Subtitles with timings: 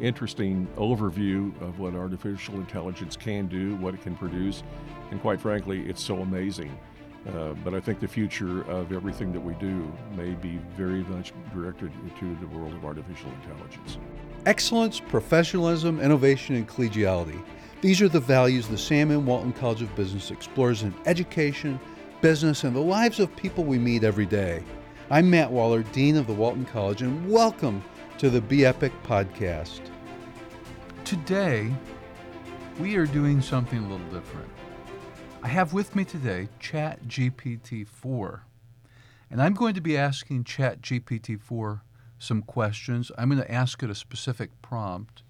[0.00, 4.62] interesting overview of what artificial intelligence can do, what it can produce,
[5.10, 6.76] and quite frankly, it's so amazing.
[7.28, 11.32] Uh, but I think the future of everything that we do may be very much
[11.52, 13.98] directed into the world of artificial intelligence.
[14.46, 17.42] Excellence, professionalism, innovation, and collegiality.
[17.80, 19.26] These are the values the Sam M.
[19.26, 21.78] Walton College of Business explores in education,
[22.22, 24.62] business, and the lives of people we meet every day.
[25.10, 27.82] I'm Matt Waller, Dean of the Walton College, and welcome
[28.18, 29.80] to the Be Epic podcast.
[31.04, 31.72] Today,
[32.80, 34.50] we are doing something a little different.
[35.40, 38.42] I have with me today ChatGPT 4,
[39.30, 41.84] and I'm going to be asking ChatGPT 4
[42.18, 43.12] some questions.
[43.16, 45.22] I'm going to ask it a specific prompt.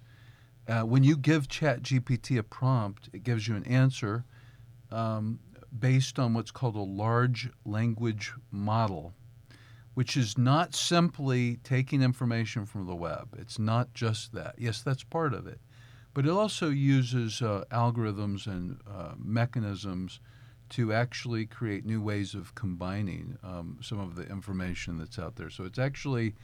[0.67, 4.25] Uh, when you give ChatGPT a prompt, it gives you an answer
[4.91, 5.41] um,
[5.79, 9.13] based on what's called a large language model
[9.99, 13.35] which is not simply taking information from the web.
[13.37, 14.55] It's not just that.
[14.57, 15.59] Yes, that's part of it.
[16.15, 20.21] But it also uses uh, algorithms and uh, mechanisms
[20.69, 25.51] to actually create new ways of combining um, some of the information that's out there.
[25.51, 26.37] So it's actually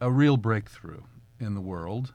[0.00, 1.02] a real breakthrough
[1.38, 2.12] in the world.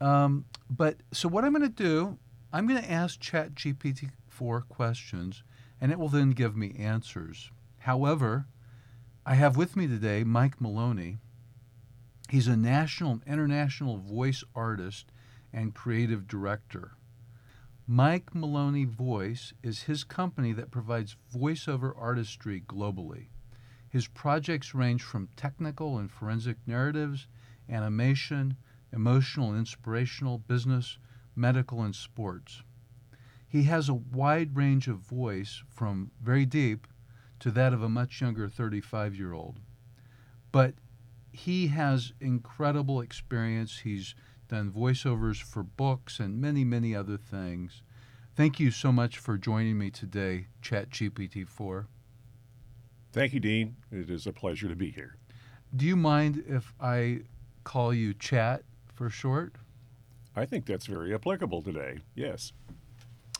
[0.00, 2.18] Um, but so what I'm going to do,
[2.52, 5.44] I'm going to ask ChatGPT 4 questions,
[5.80, 7.52] and it will then give me answers.
[7.78, 8.46] However,
[9.24, 11.18] I have with me today Mike Maloney.
[12.28, 15.12] He's a national and international voice artist
[15.52, 16.96] and creative director.
[17.86, 23.28] Mike Maloney Voice is his company that provides voiceover artistry globally.
[23.88, 27.28] His projects range from technical and forensic narratives,
[27.68, 28.56] animation,
[28.92, 30.98] emotional and inspirational, business,
[31.36, 32.64] medical, and sports.
[33.46, 36.88] He has a wide range of voice from very deep
[37.42, 39.58] to that of a much younger 35 year old.
[40.52, 40.74] But
[41.32, 43.80] he has incredible experience.
[43.80, 44.14] He's
[44.46, 47.82] done voiceovers for books and many, many other things.
[48.36, 51.88] Thank you so much for joining me today, ChatGPT 4.
[53.12, 53.74] Thank you, Dean.
[53.90, 55.16] It is a pleasure to be here.
[55.74, 57.22] Do you mind if I
[57.64, 58.62] call you Chat
[58.94, 59.56] for short?
[60.36, 61.98] I think that's very applicable today.
[62.14, 62.52] Yes.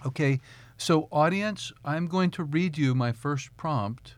[0.05, 0.41] Okay,
[0.77, 4.17] so audience, I'm going to read you my first prompt.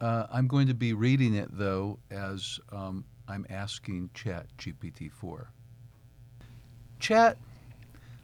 [0.00, 5.50] Uh, I'm going to be reading it though as um, I'm asking Chat GPT 4.
[6.98, 7.38] Chat,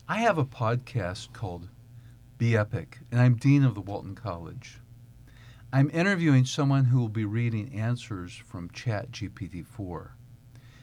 [0.08, 1.68] I have a podcast called
[2.36, 4.78] Be Epic, and I'm Dean of the Walton College.
[5.72, 10.16] I'm interviewing someone who will be reading answers from Chat GPT 4.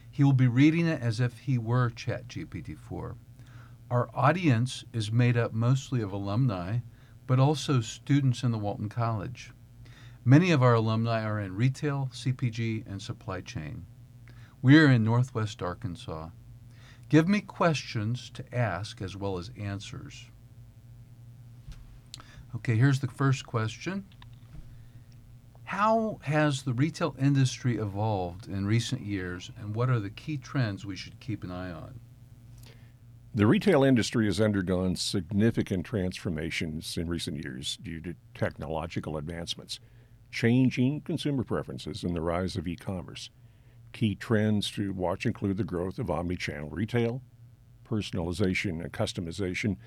[0.09, 3.16] He will be reading it as if he were Chat GPT 4.
[3.90, 6.80] Our audience is made up mostly of alumni,
[7.25, 9.53] but also students in the Walton College.
[10.25, 13.86] Many of our alumni are in retail, CPG, and supply chain.
[14.62, 16.31] We are in Northwest Arkansas.
[17.08, 20.26] Give me questions to ask as well as answers.
[22.56, 24.03] Okay, here's the first question
[25.64, 30.86] How has the retail industry evolved in recent years, and what are the key trends
[30.86, 32.02] we should keep an eye on?
[33.38, 39.80] The retail industry has undergone significant transformations in recent years due to technological advancements,
[40.31, 43.30] changing consumer preferences, and the rise of e commerce.
[43.94, 47.22] Key trends to watch include the growth of omnichannel retail,
[47.88, 49.78] personalization and customization,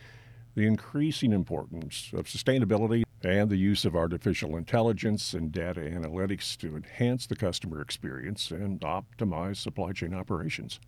[0.54, 6.76] the increasing importance of sustainability, and the use of artificial intelligence and data analytics to
[6.76, 10.78] enhance the customer experience and optimize supply chain operations.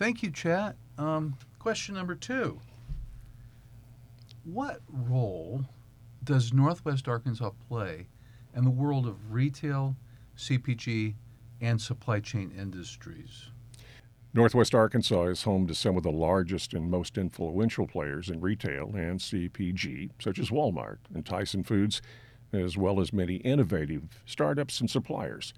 [0.00, 0.74] Thank you, Chat.
[0.98, 2.60] Um, Question number two
[4.44, 5.64] What role
[6.22, 8.06] does Northwest Arkansas play
[8.54, 9.96] in the world of retail,
[10.36, 11.14] CPG,
[11.60, 13.48] and supply chain industries?
[14.32, 18.92] Northwest Arkansas is home to some of the largest and most influential players in retail
[18.94, 22.00] and CPG, such as Walmart and Tyson Foods,
[22.52, 25.52] as well as many innovative startups and suppliers.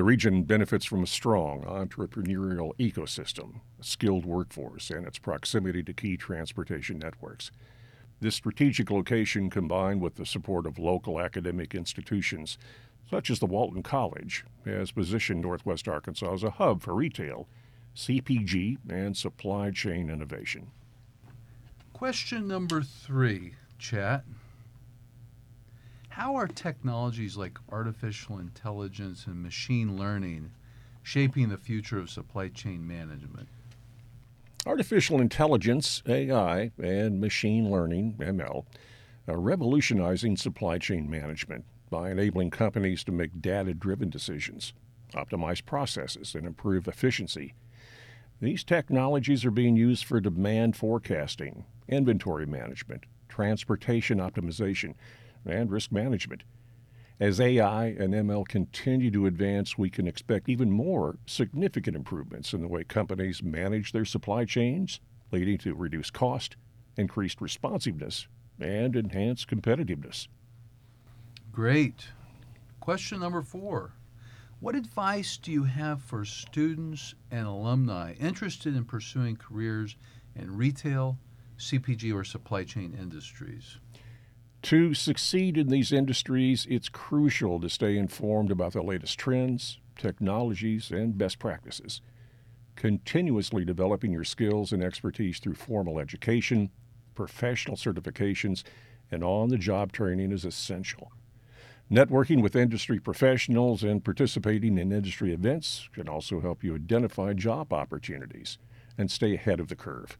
[0.00, 5.92] The region benefits from a strong entrepreneurial ecosystem, a skilled workforce, and its proximity to
[5.92, 7.50] key transportation networks.
[8.18, 12.56] This strategic location, combined with the support of local academic institutions,
[13.10, 17.46] such as the Walton College, has positioned Northwest Arkansas as a hub for retail,
[17.94, 20.68] CPG, and supply chain innovation.
[21.92, 24.24] Question number three, chat.
[26.20, 30.50] How are technologies like artificial intelligence and machine learning
[31.02, 33.48] shaping the future of supply chain management?
[34.66, 38.66] Artificial intelligence, AI, and machine learning, ML,
[39.28, 44.74] are revolutionizing supply chain management by enabling companies to make data driven decisions,
[45.14, 47.54] optimize processes, and improve efficiency.
[48.42, 54.92] These technologies are being used for demand forecasting, inventory management, transportation optimization,
[55.46, 56.42] and risk management.
[57.20, 62.62] As AI and ML continue to advance, we can expect even more significant improvements in
[62.62, 65.00] the way companies manage their supply chains,
[65.30, 66.56] leading to reduced cost,
[66.96, 68.26] increased responsiveness,
[68.58, 70.28] and enhanced competitiveness.
[71.52, 72.08] Great.
[72.80, 73.92] Question number four
[74.60, 79.96] What advice do you have for students and alumni interested in pursuing careers
[80.34, 81.18] in retail,
[81.58, 83.78] CPG, or supply chain industries?
[84.62, 90.90] To succeed in these industries, it's crucial to stay informed about the latest trends, technologies,
[90.90, 92.02] and best practices.
[92.76, 96.70] Continuously developing your skills and expertise through formal education,
[97.14, 98.62] professional certifications,
[99.10, 101.10] and on the job training is essential.
[101.90, 107.72] Networking with industry professionals and participating in industry events can also help you identify job
[107.72, 108.58] opportunities
[108.96, 110.16] and stay ahead of the curve.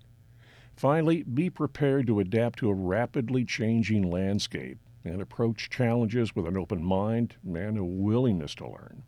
[0.80, 6.56] Finally, be prepared to adapt to a rapidly changing landscape and approach challenges with an
[6.56, 9.02] open mind and a willingness to learn.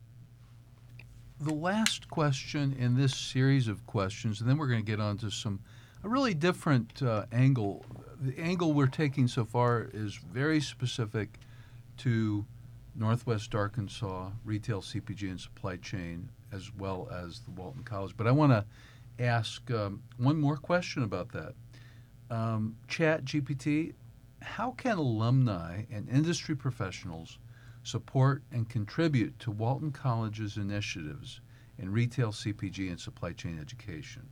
[1.40, 5.16] The last question in this series of questions, and then we're going to get on
[5.16, 5.60] to some
[6.04, 7.86] a really different uh, angle.
[8.20, 11.38] The angle we're taking so far is very specific
[11.96, 12.44] to
[12.94, 18.14] Northwest Arkansas retail CPG and supply chain, as well as the Walton College.
[18.14, 18.66] But I want to
[19.18, 21.54] ask um, one more question about that.
[22.32, 23.92] Um, Chat GPT,
[24.40, 27.38] how can alumni and industry professionals
[27.82, 31.42] support and contribute to Walton College's initiatives
[31.78, 34.30] in retail, CPG, and supply chain education?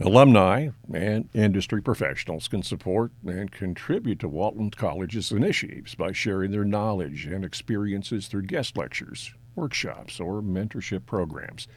[0.00, 6.64] Alumni and industry professionals can support and contribute to Walton College's initiatives by sharing their
[6.64, 11.68] knowledge and experiences through guest lectures, workshops, or mentorship programs.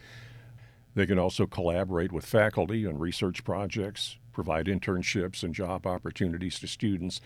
[0.96, 6.68] They can also collaborate with faculty on research projects, provide internships and job opportunities to
[6.68, 7.22] students,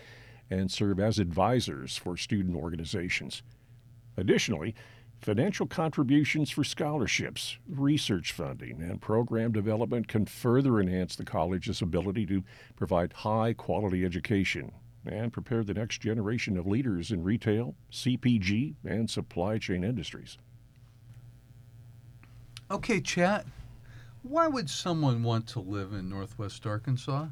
[0.50, 3.42] and serve as advisors for student organizations.
[4.16, 4.74] Additionally,
[5.20, 12.26] financial contributions for scholarships, research funding, and program development can further enhance the college's ability
[12.26, 12.44] to
[12.76, 14.72] provide high quality education
[15.04, 20.38] and prepare the next generation of leaders in retail, CPG, and supply chain industries.
[22.70, 23.46] Okay, chat.
[24.28, 27.28] Why would someone want to live in Northwest Arkansas?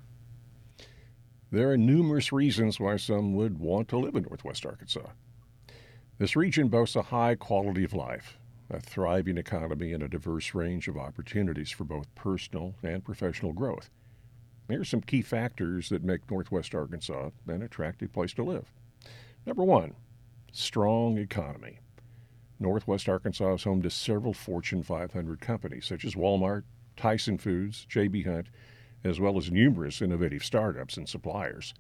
[1.50, 5.08] There are numerous reasons why some would want to live in Northwest Arkansas.
[6.19, 8.38] This region boasts a high quality of life,
[8.70, 13.91] a thriving economy, and a diverse range of opportunities for both personal and professional growth.
[14.69, 18.73] Here are some key factors that make Northwest Arkansas an attractive place to live.
[19.44, 19.94] Number one,
[20.52, 21.81] strong economy.
[22.61, 26.62] Northwest Arkansas is home to several Fortune 500 companies such as Walmart,
[26.96, 28.23] Tyson Foods, J.B.
[28.23, 28.49] Hunt,
[29.02, 31.75] as well as numerous innovative startups and suppliers.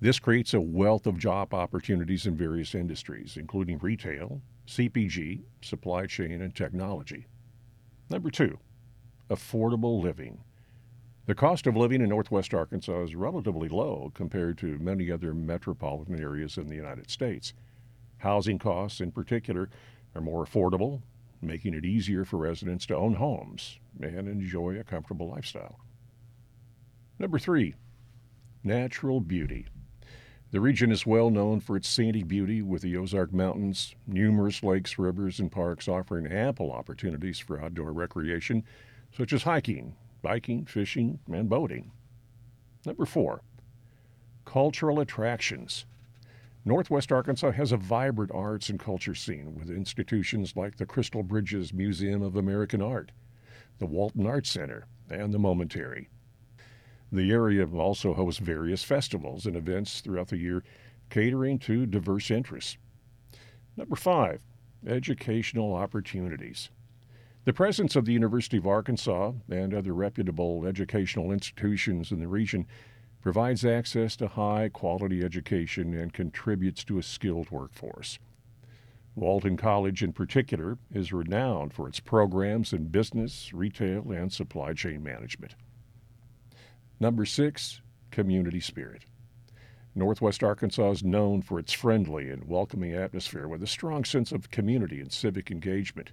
[0.00, 6.40] This creates a wealth of job opportunities in various industries, including retail, CPG, supply chain,
[6.40, 7.26] and technology.
[8.08, 8.58] Number two,
[9.28, 10.38] affordable living.
[11.26, 16.18] The cost of living in Northwest Arkansas is relatively low compared to many other metropolitan
[16.20, 17.52] areas in the United States.
[18.18, 19.68] Housing costs, in particular,
[20.14, 21.02] are more affordable
[21.40, 25.78] making it easier for residents to own homes and enjoy a comfortable lifestyle.
[27.18, 27.74] Number three,
[28.62, 29.66] natural beauty.
[30.50, 34.98] The region is well known for its scenic beauty, with the Ozark Mountains, numerous lakes,
[34.98, 38.64] rivers, and parks offering ample opportunities for outdoor recreation,
[39.14, 41.90] such as hiking, biking, fishing, and boating.
[42.86, 43.42] Number four,
[44.46, 45.84] cultural attractions.
[46.64, 51.72] Northwest Arkansas has a vibrant arts and culture scene with institutions like the Crystal Bridges
[51.72, 53.12] Museum of American Art,
[53.78, 56.08] the Walton Arts Center, and the Momentary.
[57.10, 60.62] The area also hosts various festivals and events throughout the year
[61.08, 62.76] catering to diverse interests.
[63.76, 64.42] Number five,
[64.86, 66.70] educational opportunities.
[67.44, 72.66] The presence of the University of Arkansas and other reputable educational institutions in the region
[73.20, 78.18] provides access to high quality education, and contributes to a skilled workforce.
[79.14, 85.02] Walton College, in particular, is renowned for its programs in business, retail, and supply chain
[85.02, 85.56] management.
[87.00, 89.04] Number six, community spirit.
[89.94, 94.50] Northwest Arkansas is known for its friendly and welcoming atmosphere with a strong sense of
[94.50, 96.12] community and civic engagement.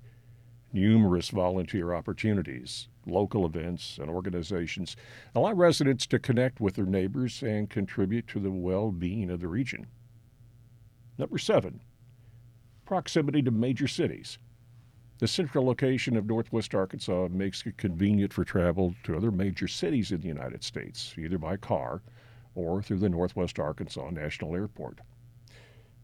[0.73, 4.95] Numerous volunteer opportunities, local events, and organizations
[5.33, 9.47] allow residents to connect with their neighbors and contribute to the well being of the
[9.47, 9.87] region.
[11.17, 11.81] Number seven,
[12.85, 14.37] proximity to major cities.
[15.19, 20.11] The central location of northwest Arkansas makes it convenient for travel to other major cities
[20.11, 22.01] in the United States, either by car
[22.53, 24.99] or through the Northwest Arkansas National Airport.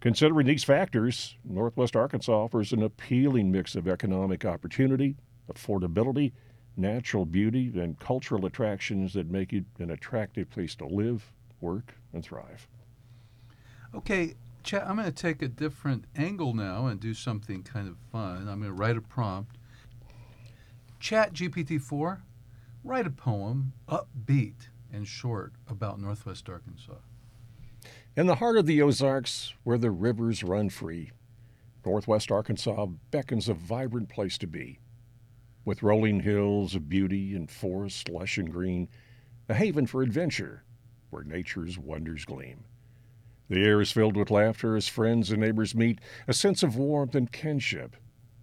[0.01, 5.15] Considering these factors, Northwest Arkansas offers an appealing mix of economic opportunity,
[5.53, 6.31] affordability,
[6.75, 12.23] natural beauty, and cultural attractions that make it an attractive place to live, work, and
[12.23, 12.67] thrive.
[13.93, 17.97] Okay, Chat, I'm going to take a different angle now and do something kind of
[18.11, 18.47] fun.
[18.47, 19.57] I'm going to write a prompt.
[20.99, 22.21] Chat GPT-4,
[22.83, 26.93] write a poem, upbeat and short, about Northwest Arkansas.
[28.13, 31.11] In the heart of the Ozarks, where the rivers run free,
[31.85, 34.79] Northwest Arkansas beckons a vibrant place to be.
[35.63, 38.89] With rolling hills of beauty and forests lush and green,
[39.47, 40.65] a haven for adventure,
[41.09, 42.65] where nature's wonders gleam.
[43.47, 47.15] The air is filled with laughter as friends and neighbors meet, a sense of warmth
[47.15, 47.95] and kinship,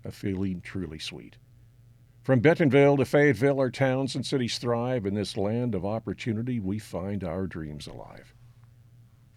[0.02, 1.36] a feeling truly sweet.
[2.22, 5.04] From Bentonville to Fayetteville, our towns and cities thrive.
[5.04, 8.34] In this land of opportunity, we find our dreams alive.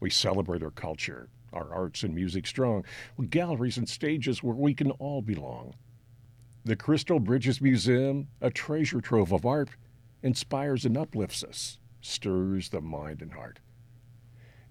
[0.02, 2.84] We celebrate our culture, our arts and music strong,
[3.18, 5.76] with galleries and stages where we can all belong.
[6.66, 9.70] The Crystal Bridges Museum, a treasure trove of art,
[10.24, 13.60] inspires and uplifts us, stirs the mind and heart.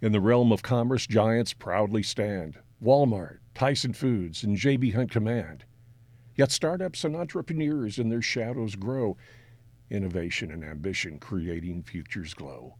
[0.03, 5.65] In the realm of commerce, giants proudly stand Walmart, Tyson Foods, and JB Hunt Command.
[6.35, 9.17] Yet startups and entrepreneurs in their shadows grow,
[9.91, 12.75] innovation and ambition creating futures glow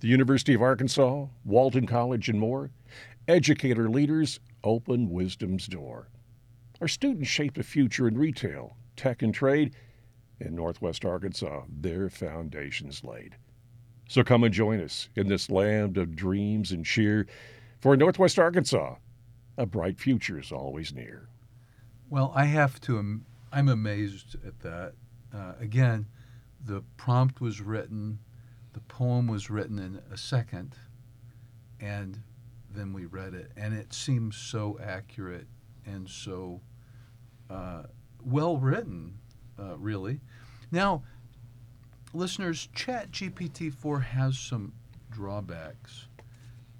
[0.00, 2.70] the University of Arkansas, Walton College, and more,
[3.26, 6.08] educator leaders open wisdom's door.
[6.80, 9.74] Our students shape the future in retail, tech, and trade.
[10.40, 13.36] In Northwest Arkansas, their foundations laid.
[14.08, 17.26] So come and join us in this land of dreams and cheer.
[17.80, 18.94] For Northwest Arkansas,
[19.56, 21.28] a bright future is always near.
[22.08, 23.20] Well, I have to,
[23.52, 24.94] I'm amazed at that.
[25.34, 26.06] Uh, again,
[26.64, 28.20] the prompt was written
[28.78, 30.76] the poem was written in a second,
[31.80, 32.22] and
[32.70, 35.48] then we read it, and it seems so accurate
[35.84, 36.60] and so
[37.50, 37.82] uh,
[38.24, 39.18] well written,
[39.58, 40.20] uh, really.
[40.70, 41.02] Now,
[42.14, 44.72] listeners, Chat GPT 4 has some
[45.10, 46.06] drawbacks,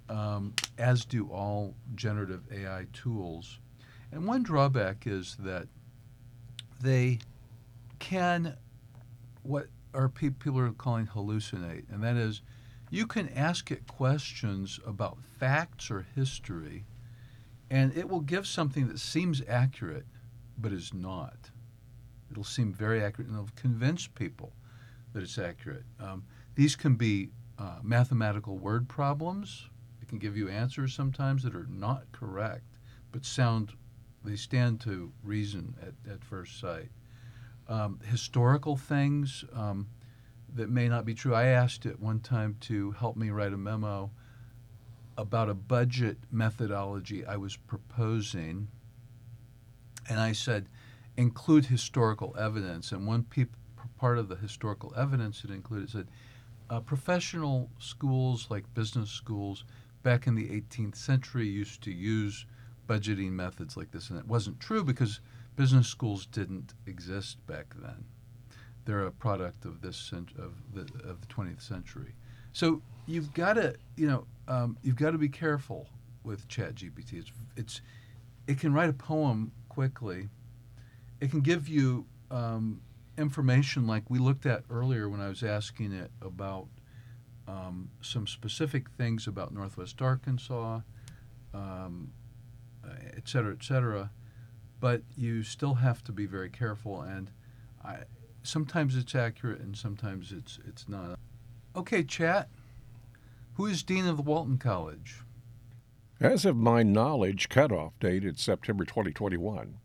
[0.08, 3.58] um, as do all generative AI tools.
[4.12, 5.66] And one drawback is that
[6.80, 7.18] they
[7.98, 8.56] can,
[9.42, 12.42] what or pe- people are calling hallucinate, and that is
[12.90, 16.84] you can ask it questions about facts or history,
[17.70, 20.06] and it will give something that seems accurate
[20.56, 21.50] but is not.
[22.30, 24.52] It'll seem very accurate and it'll convince people
[25.12, 25.84] that it's accurate.
[26.00, 29.68] Um, these can be uh, mathematical word problems.
[30.02, 32.64] It can give you answers sometimes that are not correct
[33.12, 33.72] but sound,
[34.24, 36.90] they stand to reason at, at first sight
[37.68, 39.88] um, historical things um,
[40.54, 41.34] that may not be true.
[41.34, 44.10] I asked it one time to help me write a memo
[45.16, 48.68] about a budget methodology I was proposing,
[50.08, 50.68] and I said,
[51.16, 52.92] include historical evidence.
[52.92, 53.26] And one
[53.98, 56.08] part of the historical evidence it included said,
[56.70, 59.64] uh, professional schools like business schools
[60.02, 62.46] back in the 18th century used to use
[62.88, 65.20] budgeting methods like this, and it wasn't true because
[65.58, 68.04] business schools didn't exist back then.
[68.84, 72.14] They're a product of this of the of the 20th century.
[72.52, 75.88] So you've got to you know um, you've got to be careful
[76.22, 77.14] with ChatGPT.
[77.14, 77.80] It's it's
[78.46, 80.28] it can write a poem quickly.
[81.20, 82.80] It can give you um,
[83.18, 86.68] information like we looked at earlier when I was asking it about
[87.48, 90.82] um, some specific things about Northwest Arkansas,
[91.52, 92.12] um,
[93.16, 94.10] et cetera, et cetera
[94.80, 97.02] but you still have to be very careful.
[97.02, 97.30] And
[97.84, 97.98] I,
[98.42, 101.18] sometimes it's accurate, and sometimes it's it's not.
[101.76, 102.48] Okay, chat.
[103.54, 105.22] Who is dean of the Walton College?
[106.20, 109.78] As of my knowledge, cutoff date is September 2021.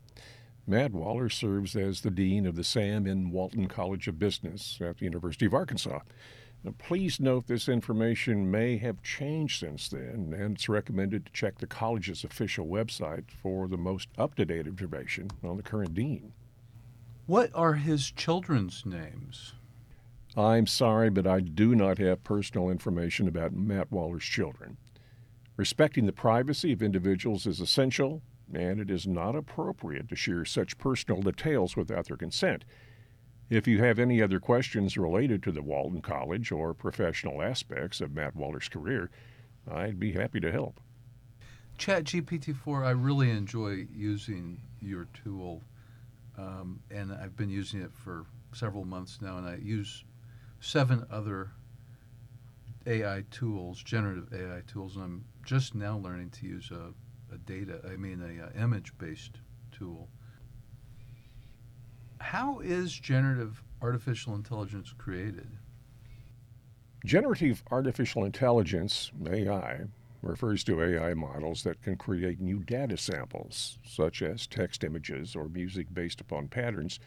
[0.66, 3.30] Matt Waller serves as the dean of the Sam M.
[3.30, 6.00] Walton College of Business at the University of Arkansas.
[6.64, 11.58] Now, please note this information may have changed since then, and it's recommended to check
[11.58, 16.32] the college's official website for the most up to date information on the current dean.
[17.26, 19.52] What are his children's names?
[20.36, 24.78] I'm sorry, but I do not have personal information about Matt Waller's children.
[25.56, 30.78] Respecting the privacy of individuals is essential, and it is not appropriate to share such
[30.78, 32.64] personal details without their consent.
[33.48, 38.14] If you have any other questions related to the Walton College or professional aspects of
[38.14, 39.10] Matt Waller's career,
[39.70, 40.80] I'd be happy to help.
[41.78, 45.62] ChatGPT 4, I really enjoy using your tool.
[46.36, 50.04] um, and I've been using it for several months now, and I use
[50.60, 51.50] seven other
[52.86, 56.92] AI tools, generative AI tools, and I'm just now learning to use a,
[57.34, 59.38] a data, I mean, a, uh image-based
[59.72, 60.08] tool.
[62.24, 65.46] How is generative artificial intelligence created?
[67.04, 69.82] Generative artificial intelligence, AI,
[70.22, 75.48] refers to AI models that can create new data samples, such as text images or
[75.48, 76.98] music based upon patterns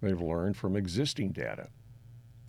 [0.00, 1.68] they've learned from existing data.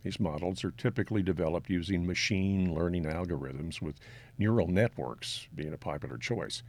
[0.04, 4.00] These models are typically developed using machine learning algorithms, with
[4.38, 6.62] neural networks being a popular choice.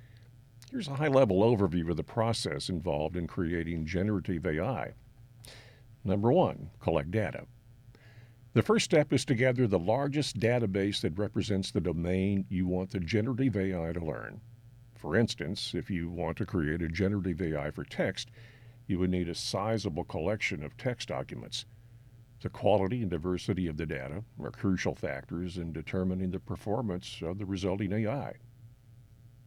[0.70, 4.94] Here's a high level overview of the process involved in creating generative AI.
[6.04, 7.46] Number one, collect data.
[8.54, 12.90] The first step is to gather the largest database that represents the domain you want
[12.90, 14.40] the generative AI to learn.
[14.94, 18.30] For instance, if you want to create a generative AI for text,
[18.86, 21.64] you would need a sizable collection of text documents.
[22.40, 27.38] The quality and diversity of the data are crucial factors in determining the performance of
[27.38, 28.34] the resulting AI.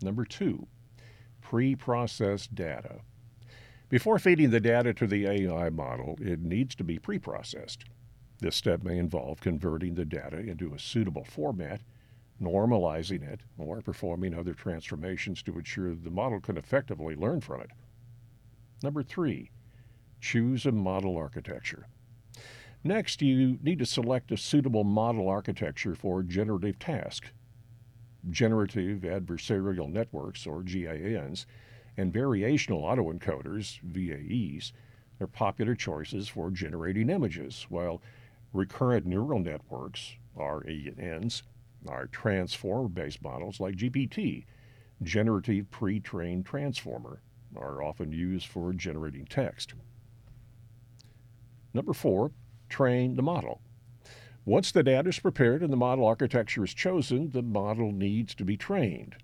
[0.01, 0.67] Number two,
[1.41, 3.01] pre processed data.
[3.87, 7.85] Before feeding the data to the AI model, it needs to be pre processed.
[8.39, 11.81] This step may involve converting the data into a suitable format,
[12.41, 17.69] normalizing it, or performing other transformations to ensure the model can effectively learn from it.
[18.81, 19.51] Number three,
[20.19, 21.85] choose a model architecture.
[22.83, 27.31] Next, you need to select a suitable model architecture for generative task.
[28.29, 31.45] Generative adversarial networks, or GANs,
[31.97, 34.71] and variational autoencoders, VAEs,
[35.19, 38.01] are popular choices for generating images, while
[38.55, 41.41] Recurrent neural networks, RNNs,
[41.89, 44.45] are transformer based models like GPT.
[45.03, 47.21] Generative pre trained transformer
[47.53, 49.73] are often used for generating text.
[51.73, 52.31] Number four,
[52.69, 53.59] train the model.
[54.45, 58.45] Once the data is prepared and the model architecture is chosen, the model needs to
[58.45, 59.17] be trained.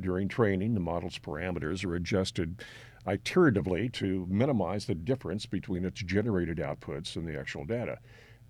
[0.00, 2.62] During training, the model's parameters are adjusted
[3.06, 7.98] iteratively to minimize the difference between its generated outputs and the actual data.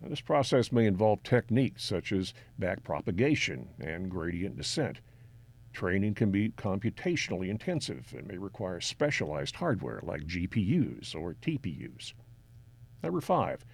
[0.01, 5.01] Now, this process may involve techniques such as backpropagation and gradient descent.
[5.73, 12.13] Training can be computationally intensive and may require specialized hardware like GPUs or TPUs.
[13.03, 13.65] Number five,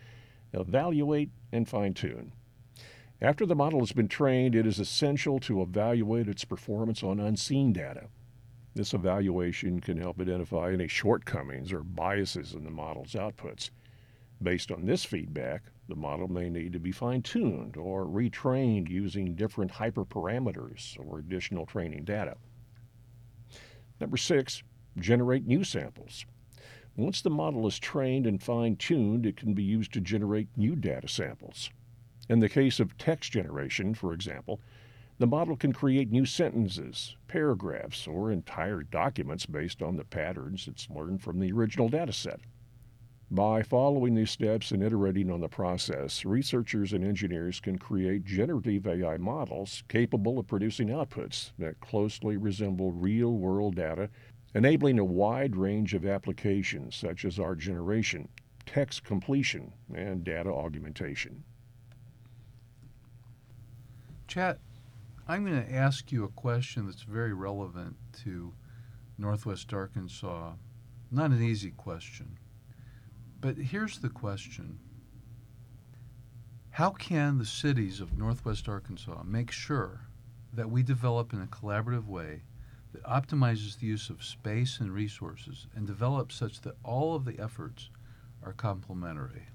[0.52, 2.32] evaluate and fine tune.
[3.22, 7.70] After the model has been trained, it is essential to evaluate its performance on unseen
[7.70, 8.08] data.
[8.74, 13.68] This evaluation can help identify any shortcomings or biases in the model's outputs.
[14.42, 19.34] Based on this feedback, the model may need to be fine tuned or retrained using
[19.34, 22.38] different hyperparameters or additional training data.
[24.00, 24.62] Number six,
[24.98, 26.24] generate new samples.
[26.96, 30.74] Once the model is trained and fine tuned, it can be used to generate new
[30.74, 31.68] data samples.
[32.30, 34.60] In the case of text generation, for example,
[35.18, 40.88] the model can create new sentences, paragraphs, or entire documents based on the patterns it's
[40.88, 42.38] learned from the original dataset.
[43.32, 48.86] By following these steps and iterating on the process, researchers and engineers can create generative
[48.86, 54.08] AI models capable of producing outputs that closely resemble real world data,
[54.54, 58.28] enabling a wide range of applications such as art generation,
[58.66, 61.42] text completion, and data augmentation.
[64.30, 64.60] Chat,
[65.26, 68.54] I'm going to ask you a question that's very relevant to
[69.18, 70.52] Northwest Arkansas.
[71.10, 72.38] Not an easy question.
[73.40, 74.78] But here's the question
[76.70, 80.02] How can the cities of Northwest Arkansas make sure
[80.52, 82.42] that we develop in a collaborative way
[82.92, 87.40] that optimizes the use of space and resources and develops such that all of the
[87.40, 87.90] efforts
[88.44, 89.48] are complementary?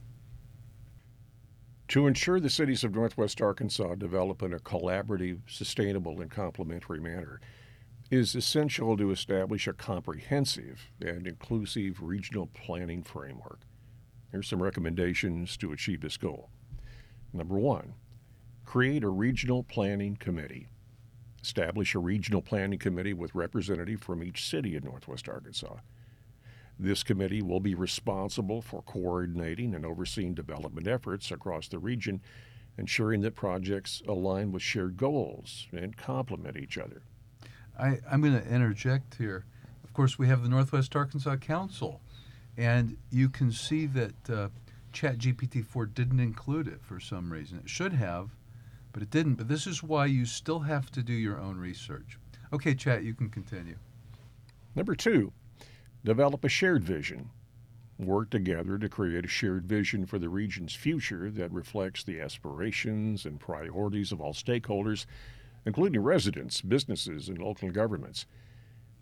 [1.90, 7.40] To ensure the cities of Northwest Arkansas develop in a collaborative, sustainable, and complementary manner,
[8.10, 13.62] is essential to establish a comprehensive and inclusive regional planning framework.
[14.32, 16.50] Here's some recommendations to achieve this goal.
[17.34, 17.94] Number one,
[18.66, 20.68] create a regional planning committee.
[21.44, 25.76] Establish a regional planning committee with representative from each city in Northwest Arkansas.
[26.78, 32.22] This committee will be responsible for coordinating and overseeing development efforts across the region,
[32.78, 37.02] ensuring that projects align with shared goals and complement each other.
[37.80, 39.46] I, am going to interject here.
[39.84, 42.02] Of course, we have the Northwest Arkansas Council,
[42.58, 44.50] and you can see that uh,
[44.92, 47.60] ChatGPT 4 didn't include it for some reason.
[47.60, 48.32] It should have,
[48.92, 49.36] but it didn't.
[49.36, 52.18] But this is why you still have to do your own research.
[52.52, 53.78] Okay, Chat, you can continue.
[54.76, 55.32] Number two,
[56.06, 57.32] develop a shared vision.
[57.98, 63.26] work together to create a shared vision for the region's future that reflects the aspirations
[63.26, 65.06] and priorities of all stakeholders,
[65.66, 68.26] including residents, businesses, and local governments.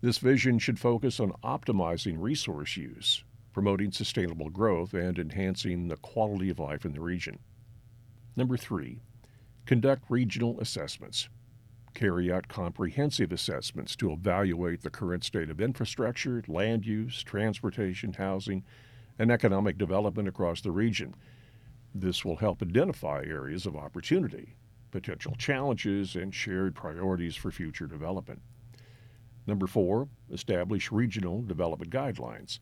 [0.00, 6.50] This vision should focus on optimizing resource use, promoting sustainable growth, and enhancing the quality
[6.50, 7.38] of life in the region.
[8.36, 9.00] Number three,
[9.66, 11.28] conduct regional assessments.
[11.94, 18.64] Carry out comprehensive assessments to evaluate the current state of infrastructure, land use, transportation, housing,
[19.16, 21.14] and economic development across the region.
[21.94, 24.56] This will help identify areas of opportunity,
[24.90, 28.42] potential challenges, and shared priorities for future development.
[29.46, 32.58] Number four, establish regional development guidelines.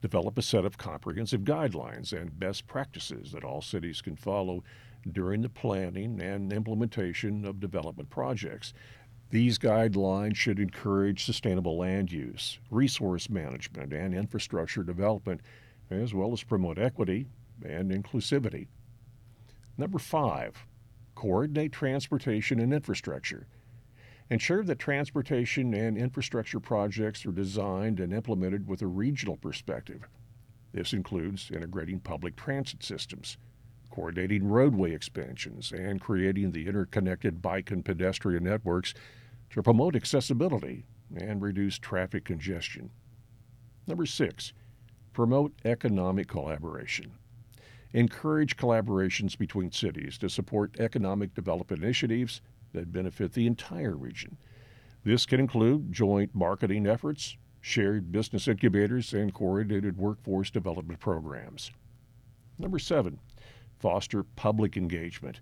[0.00, 4.62] Develop a set of comprehensive guidelines and best practices that all cities can follow
[5.10, 8.72] during the planning and implementation of development projects.
[9.30, 15.40] These guidelines should encourage sustainable land use, resource management, and infrastructure development,
[15.90, 17.26] as well as promote equity
[17.64, 18.68] and inclusivity.
[19.76, 20.66] Number five,
[21.14, 23.46] coordinate transportation and infrastructure.
[24.30, 30.06] Ensure that transportation and infrastructure projects are designed and implemented with a regional perspective.
[30.72, 33.38] This includes integrating public transit systems,
[33.90, 38.92] coordinating roadway expansions, and creating the interconnected bike and pedestrian networks
[39.50, 40.84] to promote accessibility
[41.16, 42.90] and reduce traffic congestion.
[43.86, 44.52] Number six,
[45.14, 47.12] promote economic collaboration.
[47.94, 54.36] Encourage collaborations between cities to support economic development initiatives that benefit the entire region.
[55.04, 61.70] This can include joint marketing efforts, shared business incubators, and coordinated workforce development programs.
[62.58, 63.18] Number seven,
[63.78, 65.40] foster public engagement.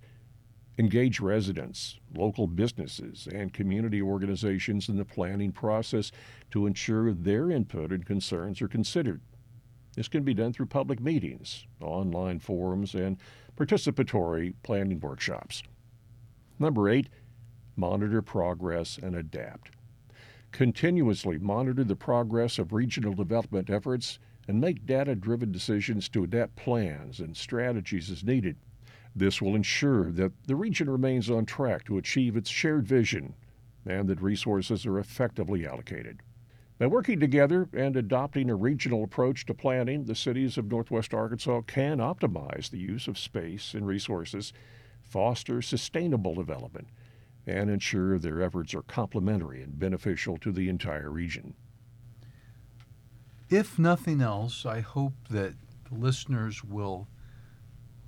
[0.79, 6.13] Engage residents, local businesses, and community organizations in the planning process
[6.51, 9.23] to ensure their input and concerns are considered.
[9.95, 13.17] This can be done through public meetings, online forums, and
[13.57, 15.63] participatory planning workshops.
[16.59, 17.09] Number eight,
[17.77, 19.71] monitor progress and adapt.
[20.53, 26.57] Continuously monitor the progress of regional development efforts and make data driven decisions to adapt
[26.57, 28.57] plans and strategies as needed.
[29.15, 33.35] This will ensure that the region remains on track to achieve its shared vision
[33.85, 36.21] and that resources are effectively allocated.
[36.79, 41.63] By working together and adopting a regional approach to planning, the cities of Northwest Arkansas
[41.63, 44.53] can optimize the use of space and resources,
[45.09, 46.89] foster sustainable development,
[47.47, 51.55] and ensure their efforts are complementary and beneficial to the entire region.
[53.49, 55.55] If nothing else, I hope that
[55.89, 57.07] the listeners will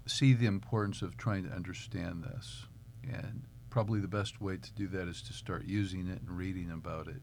[0.06, 2.66] see the importance of trying to understand this.
[3.04, 6.70] And probably the best way to do that is to start using it and reading
[6.70, 7.22] about it.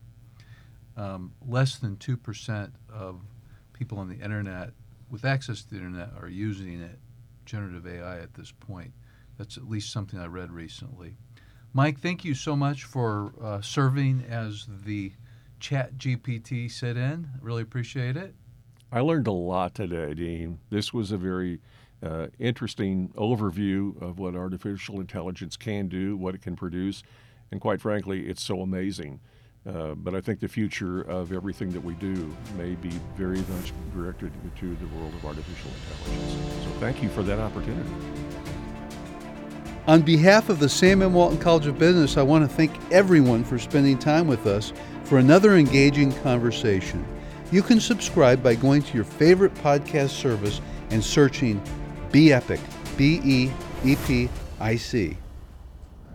[0.95, 3.21] Um, less than 2% of
[3.73, 4.69] people on the internet
[5.09, 6.99] with access to the internet are using it,
[7.45, 8.93] generative AI, at this point.
[9.37, 11.15] That's at least something I read recently.
[11.73, 15.11] Mike, thank you so much for uh, serving as the
[15.59, 17.27] Chat GPT sit in.
[17.41, 18.33] Really appreciate it.
[18.91, 20.59] I learned a lot today, Dean.
[20.69, 21.59] This was a very
[22.01, 27.03] uh, interesting overview of what artificial intelligence can do, what it can produce,
[27.51, 29.19] and quite frankly, it's so amazing.
[29.67, 33.73] Uh, but I think the future of everything that we do may be very much
[33.93, 36.63] directed to the world of artificial intelligence.
[36.63, 37.89] So thank you for that opportunity.
[39.87, 41.13] On behalf of the Sam M.
[41.13, 45.19] Walton College of Business, I want to thank everyone for spending time with us for
[45.19, 47.05] another engaging conversation.
[47.51, 51.61] You can subscribe by going to your favorite podcast service and searching
[52.11, 52.59] Be Epic,
[52.97, 53.51] B E
[53.83, 54.27] E P
[54.59, 55.15] I C.